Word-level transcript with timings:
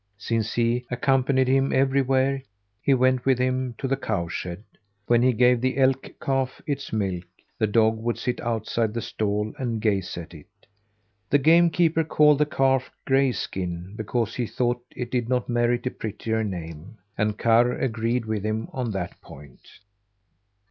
Since 0.17 0.55
he 0.55 0.87
accompanied 0.89 1.47
him 1.47 1.71
everywhere, 1.71 2.41
he 2.81 2.95
went 2.95 3.23
with 3.23 3.37
him 3.37 3.75
to 3.77 3.87
the 3.87 3.95
cow 3.95 4.27
shed. 4.27 4.63
When 5.05 5.21
he 5.21 5.31
gave 5.31 5.61
the 5.61 5.77
elk 5.77 6.15
calf 6.19 6.59
its 6.65 6.91
milk, 6.91 7.25
the 7.59 7.67
dog 7.67 7.97
would 7.99 8.17
sit 8.17 8.41
outside 8.41 8.95
the 8.95 9.01
stall 9.03 9.53
and 9.59 9.79
gaze 9.79 10.17
at 10.17 10.33
it. 10.33 10.47
The 11.29 11.37
game 11.37 11.69
keeper 11.69 12.03
called 12.03 12.39
the 12.39 12.47
calf 12.47 12.89
Grayskin 13.05 13.95
because 13.95 14.33
he 14.33 14.47
thought 14.47 14.83
it 14.95 15.11
did 15.11 15.29
not 15.29 15.47
merit 15.47 15.85
a 15.85 15.91
prettier 15.91 16.43
name, 16.43 16.97
and 17.15 17.37
Karr 17.37 17.71
agreed 17.73 18.25
with 18.25 18.43
him 18.43 18.69
on 18.73 18.89
that 18.93 19.21
point. 19.21 19.67